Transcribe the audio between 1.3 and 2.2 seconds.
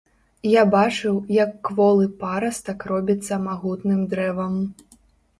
як кволы